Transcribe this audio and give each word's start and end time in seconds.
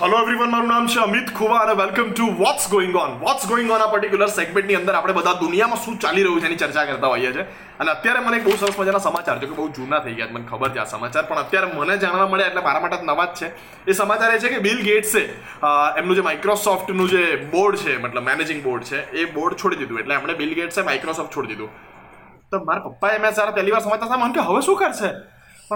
Hello 0.00 0.18
everyone 0.24 0.52
મારું 0.52 0.70
નામ 0.72 0.86
છે 0.92 1.00
અમિત 1.00 1.26
ખુવા 1.38 1.56
અને 1.62 1.74
welcome 1.78 2.06
to 2.10 2.26
what's 2.36 2.66
going 2.74 2.94
on 3.00 3.10
what's 3.24 3.46
going 3.48 3.72
on 3.74 3.82
આ 3.86 3.88
પર્ટિક્યુલર 3.94 4.28
સેગમેન્ટની 4.36 4.78
અંદર 4.78 4.94
આપણે 4.98 5.14
બધા 5.18 5.34
દુનિયામાં 5.40 5.80
શું 5.82 5.98
ચાલી 6.04 6.22
રહ્યું 6.26 6.40
છે 6.44 6.46
એની 6.50 6.60
ચર્ચા 6.62 6.84
કરતા 6.90 7.10
હોઈએ 7.14 7.32
છીએ. 7.34 7.44
અને 7.80 7.90
અત્યારે 7.94 8.22
મને 8.26 8.38
એક 8.38 8.46
બહુ 8.46 8.54
સરસ 8.62 8.78
મજાના 8.78 9.02
સમાચાર 9.06 9.34
જો 9.42 9.50
કે 9.50 9.56
બહુ 9.58 9.66
જૂના 9.78 9.98
થઈ 10.04 10.14
ગયા 10.20 10.32
મને 10.36 10.46
ખબર 10.50 10.70
છે 10.76 10.80
આ 10.82 10.86
સમાચાર, 10.92 11.24
પણ 11.28 11.42
અત્યારે 11.42 11.68
મને 11.74 11.96
જાણવા 12.04 12.28
મળ્યા 12.32 12.52
એટલે 12.52 12.62
મારા 12.68 12.82
માટે 12.84 13.04
નવા 13.10 13.26
જ 13.26 13.40
છે. 13.40 13.48
એ 13.90 13.96
સમાચાર 13.98 14.30
એ 14.36 14.38
છે 14.44 14.52
કે 14.54 14.60
બિલ 14.68 14.80
ગેટ્સે 14.86 15.22
એમનું 16.00 16.16
જે 16.20 16.24
માઇક્રોસોફ્ટનું 16.28 17.10
જે 17.14 17.22
બોર્ડ 17.52 17.76
છે, 17.82 17.98
મતલબ 18.04 18.24
મેનેજિંગ 18.30 18.62
બોર્ડ 18.68 18.88
છે, 18.92 19.02
એ 19.20 19.26
બોર્ડ 19.36 19.58
છોડી 19.64 19.80
દીધું. 19.82 20.00
એટલે 20.04 20.14
એમણે 20.20 20.38
બિલ 20.40 20.54
ગેટ્સે 20.60 20.80
માઇક્રોસોફ્ટ 20.88 21.36
છોડી 21.36 21.52
દીધું. 21.52 21.70
તો 22.50 22.62
મારા 22.70 22.94
પપ્પાએ 22.96 23.20
મેં 23.26 23.36
સારા 23.40 23.56
પહેલી 23.58 23.76
વાર 23.76 23.84
સમાચાર 23.88 24.08
સામે 24.14 24.24
મને 24.24 24.34
કે, 24.38 24.46
હવે 24.48 24.64
શું 24.70 24.80
કરશે? 24.80 25.12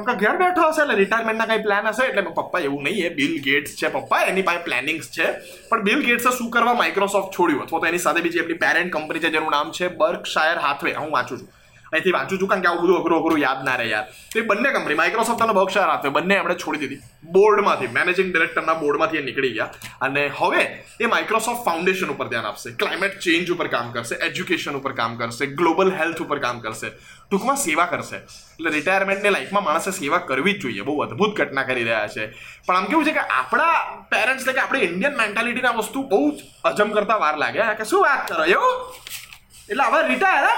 કે 0.03 0.15
ઘેર 0.15 0.37
બેઠો 0.37 0.69
હશે 0.69 0.83
એટલે 0.83 0.95
રિટાયરમેન્ટના 0.95 1.47
કંઈ 1.47 1.63
પ્લાન 1.63 1.87
હશે? 1.87 2.05
એટલે 2.05 2.23
પપ્પા 2.23 2.59
એવું 2.59 2.83
નહીં, 2.83 3.07
એ 3.07 3.09
બિલ 3.09 3.43
ગેટ્સ 3.43 3.71
છે 3.71 3.89
પપ્પા, 3.89 4.21
એની 4.21 4.43
પાસે 4.43 4.59
પ્લાનિંગ્સ 4.59 5.11
છે. 5.11 5.33
પણ 5.69 5.83
બિલ 5.83 6.05
ગેટ્સે 6.05 6.31
શું 6.39 6.51
કરવા 6.51 6.75
માઇક્રોસોફ્ટ 6.75 7.35
છોડ્યું? 7.39 7.63
અથવા 7.63 7.81
તો 7.81 7.87
એની 7.87 7.99
સાથે 7.99 8.21
બીજી 8.21 8.39
એમની 8.39 8.55
પેરેન્ટ 8.55 8.93
કંપની 8.93 9.19
છે, 9.19 9.31
જેનું 9.31 9.51
નામ 9.51 9.71
છે 9.71 9.89
બર્કશાયર 9.89 10.59
હાથવે 10.59 10.93
હું 10.93 11.11
વાંચું 11.11 11.39
છું. 11.39 11.49
અહીંથી 11.95 12.15
વાંચું 12.17 12.41
છું. 12.41 12.49
કારણ 12.49 12.65
કે 12.65 12.69
આવું 12.69 12.83
બધું 12.85 13.01
અઘરું 13.01 13.19
અઘરું 13.21 13.39
યાદ 13.39 13.65
ના 13.65 13.77
રહે 13.81 13.89
યાર. 13.89 14.07
તો 14.33 14.39
એ 14.39 14.43
બંને 14.43 14.71
કંપની 14.71 14.95
માઇક્રોસોફ્ટ 14.95 15.43
અને 15.47 15.53
બર્કશાયર 15.53 15.91
હાથવે 15.91 16.11
બંને 16.11 16.35
એમણે 16.35 16.55
છોડી 16.55 16.79
દીધી. 16.79 17.01
બોર્ડમાંથી 17.33 17.87
મેનેજિંગ 17.87 18.33
ડિરેક્ટરના 18.33 18.75
બોર્ડમાંથી 18.75 19.17
એ 19.17 19.25
નીકળી 19.25 19.53
ગયા. 19.53 19.71
અને 20.01 20.23
હવે 20.41 20.65
એ 21.01 21.07
માઇક્રોસોફ્ટ 21.07 21.65
ફાઉન્ડેશન 21.65 22.15
ઉપર 22.17 22.29
ધ્યાન 22.29 22.45
આપશે. 22.45 22.71
ક્લાઇમેટ 22.71 23.19
ચેન્જ 23.19 23.51
ઉપર 23.51 23.69
કામ 23.69 23.93
કરશે 23.93 24.15
એજ્યુકેશન 24.27 24.81
ઉપર 24.81 24.93
કામ 24.93 25.17
કરશે 25.17 25.47
ગ્લોબલ 25.47 25.95
હેલ્થ 25.95 26.23
ઉપર 26.23 26.39
કામ 26.39 26.61
કરશે. 26.61 26.91
ટૂંકમાં 27.31 27.57
સેવા 27.57 27.87
કરશે. 27.87 28.17
એટલે 28.17 28.71
રિટાયરમેન્ટની 28.71 29.31
લાઈફમાં 29.31 29.65
માણસે 29.65 29.91
સેવા 29.91 30.19
કરવી 30.19 30.53
જ 30.53 30.63
જોઈએ. 30.63 30.83
બહુ 30.83 30.99
અદ્ભુત 31.01 31.37
ઘટના 31.37 31.63
કરી 31.63 31.85
રહ્યા 31.85 32.07
છે. 32.07 32.27
પણ 32.67 32.77
આમ 32.77 32.85
કેવું 32.85 33.05
છે 33.05 33.13
કે 33.13 33.27
આપણા 33.41 33.73
પેરેન્ટ્સને 34.11 34.53
કે 34.53 34.61
આપણી 34.61 34.81
ઇન્ડિયન 34.81 35.17
મેન્ટાલિટીના 35.17 35.71
વસ્તુ 35.71 36.03
બહુ 36.03 36.31
જ 36.37 36.41
અજમ 36.65 36.91
કરતા 36.91 37.17
વાર 37.17 37.37
લાગે 37.37 37.61
કે 37.79 37.85
શું 37.85 38.03
વાત 38.03 38.29
કરો, 38.29 38.45
એવું? 38.45 38.95
એટલે 39.71 39.85
હવે 39.85 40.09
રિટાયર 40.09 40.49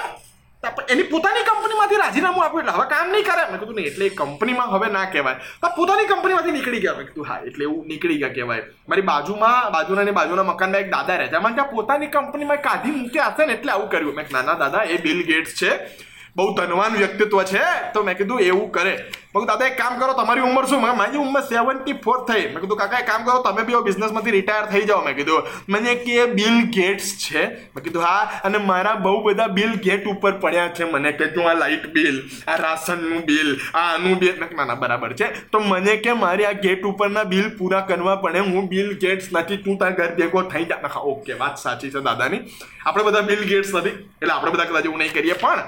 એની 0.89 1.03
પોતાની 1.03 1.43
કંપનીમાંથી 1.43 1.97
રાજીનામું 1.97 2.45
આપ્યું 2.45 2.61
એટલે 2.61 2.73
હવે 2.73 2.89
કામ 2.89 3.11
નહીં 3.11 3.25
કરે. 3.25 3.51
મેં 3.51 3.61
કીધું, 3.61 3.75
નહીં, 3.75 3.87
એટલે 3.87 4.09
કંપનીમાં 4.09 4.71
હવે 4.71 4.93
ના 4.93 5.05
કહેવાય. 5.05 5.35
તો 5.35 5.69
પોતાની 5.77 6.05
કંપનીમાંથી 6.05 6.51
નીકળી 6.51 6.81
ગયા. 6.81 6.95
મેં 6.95 7.07
કીધું, 7.07 7.27
હા, 7.27 7.39
એટલે 7.47 7.65
એવું 7.65 7.87
નીકળી 7.87 8.19
ગયા 8.19 8.29
કહેવાય. 8.29 8.63
મારી 8.89 9.03
બાજુમાં, 9.03 9.73
બાજુના 9.73 10.13
બાજુના 10.13 10.43
મકાનમાં 10.43 10.81
એક 10.81 10.91
દાદા 10.91 11.17
રહેતા 11.17 11.41
મને 11.41 11.63
પોતાની 11.63 12.07
કંપનીમાં 12.07 12.57
કાઢી 12.57 12.91
મૂક્યા 12.91 13.27
હશે 13.27 13.47
ને 13.47 13.53
એટલે 13.53 13.73
આવું 13.73 13.91
કર્યું. 13.91 14.15
મેં 14.15 14.27
નાના 14.33 14.55
દાદા, 14.55 14.83
એ 14.83 14.97
બિલ 14.97 15.27
ગેટ્સ 15.27 15.55
છે. 15.63 16.07
બહુ 16.37 16.55
ધનવાન 16.55 16.97
વ્યક્તિત્વ 16.97 17.43
છે. 17.43 17.63
તો 17.95 18.03
મેં 18.03 18.17
કીધું 18.17 18.41
એવું 18.41 18.73
કરે. 18.73 19.05
મેં 19.37 19.45
દાદા, 19.45 19.67
એક 19.67 19.79
કામ 19.79 19.99
કરો, 19.99 20.13
તમારી 20.13 20.41
ઉંમર 20.41 20.65
શું? 20.65 20.81
મારી 20.81 21.19
ઉંમર 21.19 21.41
સેવન્ટી 21.41 21.93
ફોર 21.93 22.19
થઈ. 22.29 22.47
મેં 22.47 22.61
કીધું, 22.61 22.77
કાકા, 22.77 22.99
એક 22.99 23.07
કામ 23.07 23.25
કરો, 23.25 23.43
તમે 23.43 23.63
બી 23.63 23.75
બિઝનેસમાંથી 23.85 24.31
રિટાયર 24.31 24.65
થઈ 24.65 24.83
જાઓ. 24.83 25.03
મેં 25.05 25.17
કીધું, 25.17 25.43
મને 25.69 25.95
કે 25.95 26.27
બિલ 26.27 26.63
ગેટ્સ 26.63 27.17
છે. 27.17 27.43
મેં 27.49 27.83
કીધું, 27.83 28.03
હા, 28.03 28.41
અને 28.45 28.59
મારા 28.59 28.95
બહુ 28.95 29.23
બધા 29.23 29.47
બિલ 29.47 29.73
ગેટ 29.75 30.07
ઉપર 30.07 30.33
પડ્યા 30.33 30.69
છે. 30.69 30.85
મને 30.85 31.13
કે, 31.13 31.27
તું 31.27 31.51
આ 31.51 31.55
લાઇટ 31.55 31.87
બિલ 31.87 32.23
આ 32.49 32.57
રાશનનું 32.57 33.25
બિલ 33.25 33.57
આ 33.75 33.79
આનું 33.79 34.19
બિલ 34.19 34.33
મેં 34.41 34.67
ના, 34.67 34.75
બરાબર 34.75 35.13
છે. 35.13 35.49
તો 35.51 35.59
મને 35.59 35.97
કે, 35.97 36.13
મારે 36.13 36.47
આ 36.47 36.53
ગેટ 36.53 36.83
ઉપરના 36.83 37.25
બિલ 37.25 37.57
પૂરા 37.57 37.81
કરવા 37.81 38.17
પડે, 38.17 38.39
હું 38.39 38.69
બિલ 38.69 38.99
ગેટ્સ 38.99 39.27
નથી, 39.33 39.57
તું 39.57 39.79
તારા 39.79 39.91
ઘર 39.91 40.15
ભેગો 40.15 40.43
થઈ 40.43 40.65
જા. 40.65 40.99
ઓકે 40.99 41.33
વાત 41.33 41.59
સાચી 41.59 41.91
છે 41.91 42.01
દાદાની. 42.01 42.41
આપણે 42.87 43.05
બધા 43.05 43.21
બિલ 43.21 43.45
ગેટ્સ 43.45 43.75
નથી, 43.75 43.89
એટલે 43.89 44.31
આપણે 44.31 44.51
બધા 44.51 44.65
કદાચ 44.65 44.85
એવું 44.85 44.99
નહીં 44.99 45.13
કરીએ, 45.13 45.33
પણ 45.33 45.63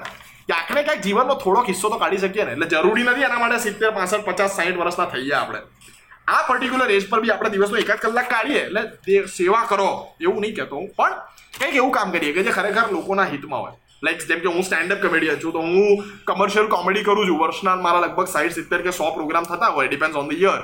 ક્યાંક 0.48 0.70
ને 0.76 0.82
ક્યાંક 0.84 1.02
જીવનનો 1.06 1.34
થોડો 1.44 1.62
કિસ્સો 1.68 1.88
તો 1.92 1.98
કાઢી 2.02 2.22
શકીએ 2.24 2.44
ને. 2.44 2.52
એટલે 2.52 2.68
જરૂરી 2.74 3.08
નથી 3.08 3.26
એના 3.28 3.40
માટે 3.42 3.58
સિત્તેર, 3.66 3.90
પાસઠ, 3.98 4.24
પચાસ 4.28 4.56
સાઠ 4.58 4.78
વર્ષના 4.82 5.10
થઈ 5.14 5.26
ગયા 5.26 5.42
આપણે. 5.42 5.60
આ 6.34 6.42
પર્ટિક્યુલર 6.46 6.94
એજ 6.94 7.10
પર 7.10 7.20
બી 7.24 7.32
આપણે 7.34 7.50
દિવસનો 7.56 7.82
એકાદ 7.82 8.00
કલાક 8.04 8.30
કાઢીએ. 8.36 8.62
એટલે 8.68 8.82
તે 9.04 9.26
સેવા 9.34 9.66
કરો, 9.72 9.90
એવું 10.20 10.40
નહીં 10.44 10.56
કહેતો 10.56 10.80
હું. 10.80 10.88
પણ 10.98 11.14
કંઈક 11.58 11.76
એવું 11.82 11.92
કામ 11.98 12.16
કરીએ 12.16 12.32
કે 12.38 12.46
જે 12.48 12.56
ખરેખર 12.56 12.86
લોકોના 12.96 13.28
હિતમાં 13.34 13.62
હોય. 13.64 13.76
લાઈક 14.06 14.20
જેમ 14.30 14.40
કે 14.42 14.50
હું 14.54 14.64
સ્ટેન્ડઅપ 14.66 15.00
કોમેડિયન 15.04 15.38
છું, 15.42 15.52
તો 15.52 15.60
હું 15.60 16.02
કમર્શિયલ 16.28 16.68
કોમેડી 16.74 17.04
કરું 17.08 17.26
છું. 17.28 17.38
વર્ષના 17.42 17.76
મારા 17.86 18.02
લગભગ 18.04 18.28
સાઈઠ, 18.34 18.56
સિત્તેર 18.58 18.80
કે 18.86 18.92
સો 18.98 19.08
પ્રોગ્રામ 19.16 19.48
થતા 19.50 19.70
હોય. 19.76 19.88
Depend 19.92 20.20
on 20.20 20.28
the 20.30 20.42
year 20.44 20.60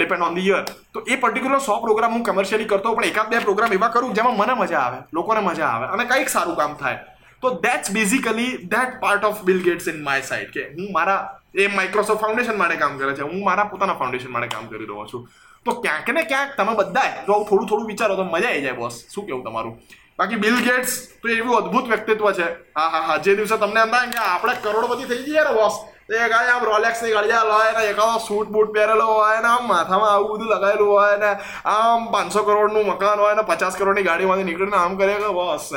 depend 0.00 0.26
on 0.26 0.34
the 0.38 0.46
year 0.50 0.64
તો 0.94 1.02
એ 1.12 1.16
પર્ટિક્યુલર 1.22 1.60
સો 1.68 1.80
પ્રોગ્રામ 1.86 2.12
હું 2.16 2.22
કમર્શિયલી 2.28 2.68
કરતો 2.72 2.94
પણ 2.98 3.10
એકાદ 3.10 3.30
બે 3.32 3.40
પ્રોગ્રામ 3.46 3.72
એવા 3.78 3.90
કરું 3.94 4.14
જેમાં 4.18 4.36
મને 4.40 4.54
મજા 4.62 4.82
આવે, 4.86 4.98
લોકોને 5.16 5.40
મજા 5.48 5.70
આવે 5.74 5.86
અને 5.94 6.04
કંઈક 6.10 6.28
સારું 6.36 6.56
કામ 6.60 6.76
થાય. 6.82 7.00
તો 7.44 7.54
that's 7.60 7.90
basically 7.90 8.50
that 8.56 9.00
part 9.00 9.24
of 9.24 9.42
Bill 9.42 9.62
Gates 9.62 9.88
in 9.88 10.04
my 10.04 10.22
side 10.22 10.52
કે 10.52 10.62
હું 10.68 10.92
મારા, 10.92 11.40
એ 11.54 11.66
માઇક્રોસોફ્ટ 11.66 12.20
ફાઉન્ડેશન 12.20 12.56
માટે 12.56 12.76
કામ 12.76 12.98
કરે 12.98 13.14
છે, 13.14 13.22
હું 13.22 13.44
મારા 13.44 13.64
પોતાના 13.64 13.94
ફાઉન્ડેશન 13.94 14.30
માટે 14.30 14.48
કામ 14.48 14.66
કરી 14.66 14.86
રહ્યો 14.86 15.06
છું. 15.12 15.28
તો 15.64 15.72
ક્યાંક 15.72 16.10
ને 16.10 16.22
ક્યાંક 16.22 16.56
તમે 16.56 16.76
બધા 16.76 17.10
જો 17.26 17.44
થોડું 17.50 17.68
થોડું 17.68 17.86
વિચારો 17.86 18.16
તો 18.16 18.24
મજા 18.24 18.48
આવી 18.48 18.60
જાય 18.60 18.72
બોસ 18.72 19.04
શું 19.14 19.26
કેવું 19.26 19.44
તમારું? 19.44 19.80
બાકી 20.18 20.36
બિલ 20.36 20.56
ગેટ્સ 20.56 21.08
તો 21.22 21.28
એવું 21.28 21.56
અદ્ભુત 21.56 21.88
વ્યક્તિત્વ 21.88 22.32
છે. 22.32 22.48
હા 22.76 22.88
હા 22.88 23.00
હા. 23.00 23.16
જે 23.16 23.36
દિવસે 23.36 23.56
તમને 23.56 23.80
એમ 23.80 23.94
આપણે 24.28 24.54
કરોડપતિ 24.62 25.04
થઈ 25.08 25.22
જઈએ 25.22 25.40
ને 25.40 25.54
બોસ 25.54 25.72
તો 26.08 26.14
એક 26.14 26.32
આ 26.32 26.40
આમ 26.54 26.64
રોલેક્સની 26.64 27.12
ઘડિયાળ 27.12 27.50
હોય 27.50 27.72
ને 27.72 27.84
એકાદો 27.90 28.18
સૂટ 28.18 28.48
બૂટ 28.48 28.72
પહેરેલો 28.72 29.06
હોય 29.06 29.40
ને, 29.40 29.48
આમ 29.48 29.68
માથામાં 29.68 30.12
આવું 30.12 30.38
બધું 30.38 30.48
લગાવેલું 30.48 30.88
હોય 30.88 31.16
ને, 31.16 31.30
આમ 31.64 32.12
પાંચસો 32.12 32.42
કરોડનું 32.42 32.86
મકાન 32.86 33.18
હોય 33.18 33.34
ને, 33.34 33.42
પચાસ 33.42 33.76
કરોડની 33.76 34.02
ગાડીમાંથી 34.02 34.44
નીકળીને 34.44 34.76
આમ 34.76 34.96
કરે 34.96 35.14
કે 35.14 35.32
બસ. 35.38 35.70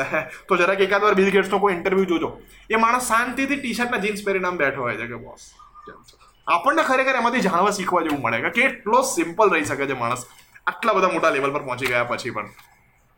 તો 0.47 0.57
જરાક 0.57 0.79
એકાદ 0.79 1.01
વાર 1.01 1.13
બિલ 1.13 1.31
ગેટ્સનો 1.31 1.59
કોઈ 1.59 1.73
ઇન્ટરવ્યૂ 1.73 2.05
જોજો. 2.05 2.37
એ 2.69 2.75
માણસ 2.75 3.07
શાંતિથી 3.07 3.55
ટી 3.55 3.73
શર્ટના 3.73 3.97
જીન્સ 3.97 4.25
પહેરીને 4.25 4.47
આમ 4.47 4.57
બેઠો 4.57 4.81
હોય 4.81 4.95
છે 4.95 5.07
કે 5.07 5.15
બોસ. 5.15 5.51
કેમ 5.85 5.95
છે. 6.03 6.15
આપણને 6.47 6.83
ખરેખર 6.83 7.15
એમાંથી 7.15 7.41
જાણવા 7.41 7.71
શીખવા 7.71 8.01
જેવું 8.01 8.21
મળે 8.21 8.41
કે 8.41 8.49
કેટલો 8.49 9.01
સિમ્પલ 9.01 9.49
રહી 9.49 9.65
શકે 9.65 9.85
છે 9.85 9.93
માણસ. 9.93 10.25
આટલા 10.67 10.93
બધા 10.93 11.07
મોટા 11.07 11.29
લેવલ 11.29 11.51
પર 11.51 11.63
પહોંચી 11.63 11.85
ગયા 11.85 12.03
પછી 12.03 12.29
પણ. 12.29 12.49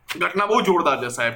ઘટના 0.10 0.46
બહુ 0.46 0.62
જોરદાર 0.62 0.98
છે 1.04 1.10
સાહેબ. 1.10 1.34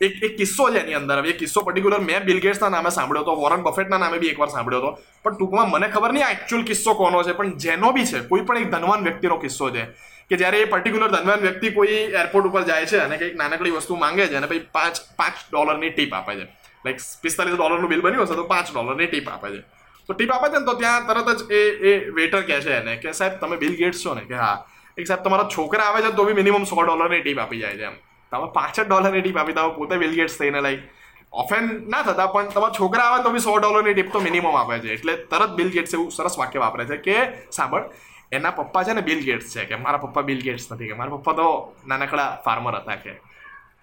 એક 0.00 0.22
એક 0.22 0.36
કિસ્સો 0.36 0.70
છે 0.70 0.78
એની 0.78 0.94
અંદર. 0.94 1.18
હવે 1.18 1.28
એ 1.28 1.32
કિસ્સો 1.32 1.60
પર્ટિક્યુલર 1.60 2.00
મેં 2.00 2.24
બિલ 2.24 2.40
ગેટ્સના 2.40 2.68
નામે 2.68 2.90
સાંભળ્યો 2.90 3.22
હતો 3.22 3.34
વોરન 3.34 3.62
બફેટના 3.62 3.98
નામે 3.98 4.18
બી 4.18 4.26
એકવાર 4.26 4.48
સાંભળ્યો 4.48 4.80
હતો. 4.80 4.98
પણ 5.22 5.34
ટૂંકમાં 5.34 5.70
મને 5.70 5.88
ખબર 5.88 6.12
નહીં 6.12 6.26
એકચ્યુઅલ 6.26 6.64
કિસ્સો 6.64 6.94
કોનો 6.94 7.22
છે, 7.22 7.32
પણ 7.32 7.56
જેનો 7.56 7.92
બી 7.92 8.04
છે, 8.04 8.20
કોઈ 8.20 8.40
પણ 8.40 8.58
એક 8.58 8.70
ધનવાન 8.70 9.02
વ્યક્તિનો 9.02 9.36
કિસ્સો 9.36 9.70
છે, 9.70 9.84
કે 10.30 10.36
જ્યારે 10.36 10.58
એ 10.58 10.64
પર્ટિક્યુલર 10.64 11.08
ધનવાન 11.08 11.40
વ્યક્તિ 11.40 11.70
કોઈ 11.70 11.88
એરપોર્ટ 11.88 12.46
ઉપર 12.46 12.62
જાય 12.62 12.86
છે 12.86 12.98
અને 12.98 13.16
કંઈક 13.16 13.36
નાનકડી 13.36 13.70
વસ્તુ 13.70 13.96
માંગે 13.96 14.26
છે 14.26 14.34
અને 14.34 14.46
પછી 14.46 14.58
પાંચ 14.58 14.96
પાંચ 15.16 15.32
ડોલરની 15.52 15.90
ટીપ 15.90 16.14
આપે 16.14 16.34
છે. 16.34 16.44
લાઈક 16.84 16.96
પિસ્તાલીસ 17.22 17.54
ડોલરનું 17.54 17.88
બિલ 17.88 18.00
બન્યું 18.00 18.24
હશે 18.24 18.34
તો 18.34 18.44
પાંચ 18.44 18.74
ડોલરની 18.74 19.06
ટીપ 19.06 19.28
આપે 19.28 19.48
છે. 19.50 19.60
તો 20.06 20.12
ટીપ 20.12 20.30
આપે 20.30 20.48
છે 20.48 20.58
ને 20.58 20.64
તો 20.64 20.72
ત્યાં 20.72 21.06
તરત 21.06 21.36
જ 21.36 21.50
એ 21.50 21.70
એ 21.70 22.10
વેટર 22.10 22.40
કહે 22.40 22.60
છે 22.60 22.76
એને 22.76 22.96
કે, 22.96 23.12
સાહેબ, 23.12 23.32
તમે 23.32 23.56
બિલ 23.56 23.76
ગેટ્સ 23.76 24.06
છો 24.06 24.14
ને? 24.14 24.20
કે, 24.20 24.34
હા. 24.34 24.66
એક 24.98 25.06
સાહેબ, 25.06 25.22
તમારા 25.22 25.48
છોકરા 25.58 25.84
આવે 25.84 26.02
છે 26.02 26.16
તો 26.16 26.24
બી 26.24 26.32
મિનિમમ 26.32 26.64
સો 26.64 26.82
ડોલરની 26.82 27.20
ટીપ 27.20 27.38
આપી 27.38 27.58
જાય 27.58 27.76
છે. 27.76 27.84
એમ. 27.84 27.92
તમે 28.36 28.52
પાછળ 28.58 28.86
ડોલરની 28.90 29.22
ટીપ 29.24 29.38
આપી 29.42 29.56
તમે 29.58 29.74
પોતે 29.78 29.98
બિલ 30.02 30.14
ગેટ્સ 30.18 30.38
થઈને 30.40 30.60
લાઈક 30.66 30.82
ઓફેન્ડ 31.32 31.88
ના 31.92 32.02
થતા, 32.02 32.28
પણ 32.34 32.48
તમારા 32.54 32.76
છોકરા 32.78 33.06
આવે 33.10 33.22
તો 33.24 33.30
બી 33.34 33.44
સો 33.46 33.58
ડોલરની 33.58 33.94
ટીપ 33.94 34.12
તો 34.12 34.20
મિનિમમ 34.26 34.46
આપે 34.56 34.74
છે. 34.84 34.90
એટલે 34.96 35.12
તરત 35.30 35.52
બિલ 35.58 35.70
ગેટ્સ 35.74 35.94
એવું 35.96 36.10
સરસ 36.10 36.38
વાક્ય 36.40 36.60
વાપરે 36.64 36.84
છે 36.90 36.96
કે 37.06 37.16
સાંભળ, 37.50 37.84
એના 38.32 38.56
પપ્પા 38.58 38.84
છે 38.86 38.92
ને 38.94 39.02
બિલ 39.08 39.20
ગેટ્સ 39.26 39.52
છે, 39.54 39.64
કે 39.68 39.76
મારા 39.76 40.02
પપ્પા 40.04 40.22
બિલ 40.22 40.40
ગેટ્સ 40.46 40.72
નથી, 40.72 40.88
કે 40.90 40.94
મારા 40.94 41.16
પપ્પા 41.16 41.34
તો 41.40 41.48
નાનકડા 41.86 42.28
ફાર્મર 42.44 42.76
હતા 42.80 42.98
કે. 43.04 43.12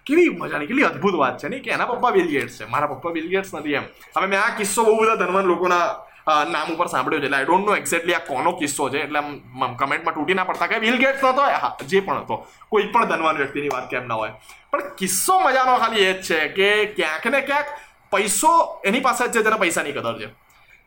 કેવી 0.06 0.30
મજાની, 0.40 0.66
કેટલી 0.66 0.88
અદ્ભુત 0.90 1.14
વાત 1.22 1.38
છે 1.40 1.48
ને 1.48 1.60
કે 1.60 1.70
એના 1.76 1.86
પપ્પા 1.86 2.12
બિલ 2.16 2.28
ગેટ્સ 2.28 2.58
છે. 2.58 2.64
મારા 2.72 2.90
પપ્પા 2.92 3.12
બિલ 3.12 3.28
ગેટ્સ 3.32 3.54
નથી 3.54 3.78
એમ. 3.80 3.86
હવે 4.16 4.26
મેં 4.26 4.40
આ 4.40 4.56
કિસ્સો 4.58 4.84
બહુ 4.84 4.96
બધા 5.00 5.16
ધનવાન 5.16 5.46
લોકોના 5.52 5.86
નામ 6.26 6.74
ઉપર 6.74 6.86
સાંભળ્યો 6.86 7.20
છે. 7.20 7.24
એટલે 7.24 7.36
આઈ 7.36 7.44
ડોન્ટ 7.44 7.66
નો 7.68 7.76
એક્ઝેક્ટલી 7.76 8.14
આ 8.14 8.18
કોનો 8.18 8.52
કિસ્સો 8.52 8.88
છે. 8.90 9.00
એટલે 9.02 9.18
આમ 9.18 9.74
કમેન્ટમાં 9.76 10.14
તૂટી 10.14 10.34
ના 10.34 10.44
પડતા. 10.44 10.66
કે 10.66 10.78
બિલ 10.78 10.96
ગેટ્સ 10.96 11.24
નતો? 11.24 11.42
હા, 11.42 11.76
જે 11.86 12.00
પણ 12.00 12.20
હતો. 12.20 12.46
કોઈ 12.68 12.86
પણ 12.92 13.04
ધનવાન 13.04 13.36
વ્યક્તિની 13.36 13.68
વાત 13.72 13.90
કેમ 13.90 14.06
ના 14.06 14.14
હોય. 14.14 14.32
પણ 14.70 14.94
કિસ્સો 14.98 15.40
મજાનો 15.40 15.76
ખાલી 15.76 16.04
એ 16.04 16.12
જ 16.12 16.22
છે 16.22 16.48
કે 16.48 16.70
ક્યાંક 16.96 17.26
ને 17.26 17.40
ક્યાંક 17.40 17.66
પૈસો 18.12 18.80
એની 18.84 19.00
પાસે 19.00 19.28
જ 19.28 19.34
છે 19.34 19.42
જેને 19.42 19.56
પૈસાની 19.56 19.92
કદર 19.92 20.18
છે. 20.20 20.28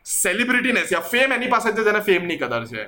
સેલિબ્રિટીનેસ 0.08 0.92
યા 0.92 1.00
ફેમ 1.12 1.32
એની 1.32 1.48
પાસે 1.52 1.72
છે 1.72 1.82
જેને 1.84 2.00
ફેમની 2.00 2.36
કદર 2.38 2.64
છે. 2.66 2.82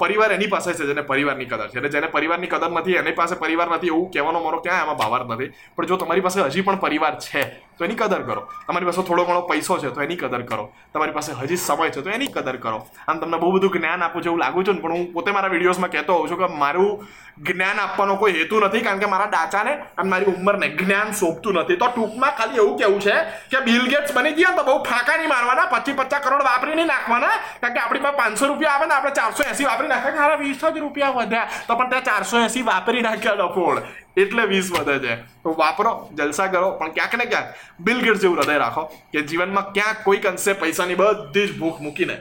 પરિવાર 0.00 0.32
એની 0.32 0.46
પાસે 0.46 0.72
છે 0.72 0.86
જેને 0.86 1.02
પરિવારની 1.02 1.44
કદર 1.44 1.68
છે. 1.68 1.76
એટલે 1.76 1.88
જેને 1.88 2.06
પરિવારની 2.06 2.46
કદર 2.46 2.70
નથી, 2.70 2.94
એની 2.94 3.12
પાસે 3.12 3.34
પરિવાર 3.34 3.68
નથી 3.68 3.86
એવું 3.86 4.10
કહેવાનો 4.10 4.40
મારો 4.40 4.60
ક્યાં 4.60 4.82
એમાં 4.82 4.96
ભાવાર્થ 4.96 5.30
નથી. 5.32 5.48
પણ 5.76 5.86
જો 5.86 5.96
તમારી 5.96 6.20
પાસે 6.20 6.40
હજી 6.40 6.60
પણ 6.60 6.76
પરિવાર 6.76 7.18
છે 7.18 7.42
તો 7.80 7.86
એની 7.88 7.96
કદર 7.96 8.22
કરો. 8.28 8.42
તમારી 8.68 8.88
પાસે 8.88 9.02
થોડો 9.08 9.24
ઘણો 9.24 9.42
પૈસો 9.48 9.78
છે, 9.80 9.90
તો 9.90 10.00
એની 10.04 10.20
કદર 10.22 10.42
કરો. 10.44 10.64
તમારી 10.92 11.16
પાસે 11.16 11.32
હજી 11.32 11.56
સમય 11.56 11.90
છે, 11.90 12.02
તો 12.04 12.10
એની 12.10 12.28
કદર 12.28 12.58
કરો. 12.60 12.78
આમ 13.08 13.20
તમને 13.20 13.38
બહુ 13.40 13.52
બધું 13.56 13.72
જ્ઞાન 13.72 14.02
આપું 14.02 14.22
છું 14.22 14.30
એવું 14.32 14.40
લાગુ 14.44 14.64
છું 14.66 14.74
ને, 14.76 14.82
પણ 14.82 14.92
હું 14.96 15.06
પોતે 15.14 15.32
મારા 15.32 15.52
વિડીયોઝમાં 15.54 15.90
કહેતો 15.90 16.12
હોઉં 16.12 16.28
છું 16.28 16.38
કે 16.42 16.48
મારું 16.62 17.06
જ્ઞાન 17.46 17.78
આપવાનો 17.80 18.16
કોઈ 18.20 18.34
હેતુ 18.36 18.60
નથી, 18.60 18.82
કારણ 18.86 19.00
કે 19.00 19.08
મારા 19.14 19.30
ડાચાને 19.32 19.72
અને 19.96 20.08
મારી 20.12 20.28
ઉંમરને 20.34 20.68
જ્ઞાન 20.80 21.14
સોંપતું 21.20 21.56
નથી. 21.62 21.78
તો 21.80 21.88
ટૂંકમાં 21.88 22.36
ખાલી 22.38 22.60
એવું 22.62 22.76
કેવું 22.80 23.00
છે 23.00 23.16
કે 23.50 23.64
બિલ 23.64 23.88
ગેટ્સ 23.92 24.12
બની 24.12 24.34
ગયા 24.38 24.56
તો 24.58 24.62
બહુ 24.68 24.76
ફાંકા 24.90 25.16
નહીં 25.16 25.32
મારવાના, 25.34 25.72
પચીસ 25.72 25.96
પચાસ 25.96 26.22
કરોડ 26.26 26.44
વાપરી 26.50 26.76
નહીં 26.76 26.92
નાખવાના, 26.92 27.34
કારણ 27.60 27.74
કે 27.74 27.80
આપણી 27.80 28.04
પાસે 28.04 28.16
પાંચસો 28.20 28.44
રૂપિયા 28.50 28.76
આવે 28.76 28.86
ને, 28.86 28.94
આપણે 28.94 29.16
ચારસો 29.20 29.42
એસી 29.52 29.66
વાપરી 29.70 29.88
નાખ્યા, 29.88 30.36
કે 30.36 30.38
વીસ 30.44 30.60
જ 30.60 30.76
રૂપિયા 30.84 31.16
વધ્યા. 31.16 31.48
તો 31.66 31.76
પણ 31.76 31.90
ત્યાં 31.90 32.08
ચારસો 32.10 32.36
એસી 32.44 32.64
વાપરી 32.70 33.02
નાખ્યા 33.08 33.40
ડફોડ 33.40 33.78
એટલે 34.16 34.46
વીસ 34.46 34.72
વધે 34.72 35.08
છે. 35.08 35.16
તો 35.16 35.56
વાપરો, 35.58 36.10
જલસા 36.14 36.46
કરો, 36.46 36.70
પણ 36.70 36.88
ક્યાંક 36.88 37.14
ને 37.14 37.24
ક્યાંક 37.24 37.54
બિલ 37.80 38.00
ગેટ્સ 38.00 38.20
જેવું 38.20 38.36
હૃદય 38.36 38.58
રાખો 38.58 38.84
કે 38.84 39.22
જીવનમાં 39.22 39.72
ક્યાંક 39.72 39.96
કોઈક 40.04 40.26
અંશે 40.26 40.52
પૈસાની 40.52 40.94
બધી 40.94 41.46
જ 41.46 41.58
ભૂખ 41.58 41.80
મૂકીને 41.80 42.16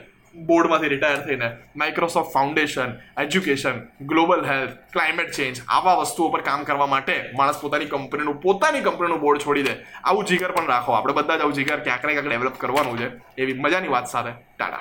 બોર્ડમાંથી 0.45 0.87
રિટાયર 0.87 1.19
થઈને 1.25 1.51
Microsoft 1.75 2.31
foundation 2.31 2.87
education 3.21 3.81
global 4.01 4.45
health 4.45 4.69
climate 4.69 5.31
change 5.31 5.61
આવા 5.67 5.93
વસ્તુઓ 5.93 6.29
પર 6.29 6.41
કામ 6.41 6.63
કરવા 6.63 6.85
માટે 6.85 7.25
માણસ 7.35 7.61
પોતાની 7.61 7.85
કંપનીનું 7.85 8.41
પોતાની 8.41 8.81
કંપનીનું 8.81 9.19
બોર્ડ 9.19 9.39
છોડી 9.39 9.63
દે. 9.63 9.75
આવું 10.03 10.25
જીગર 10.25 10.51
પણ 10.51 10.67
રાખો. 10.67 10.91
આપણે 10.91 11.13
બધા 11.13 11.37
જ 11.37 11.41
આવું 11.41 11.53
જીગર 11.53 11.79
ક્યાંક 11.79 12.05
ને 12.05 12.11
ક્યાંક 12.11 12.27
ડેવલપ 12.27 12.53
કરવાનું 12.57 12.97
છે. 12.97 13.11
એવી 13.37 13.53
મજાની 13.53 13.87
વાત 13.87 14.07
સાથે. 14.07 14.31
ટાટા. 14.57 14.79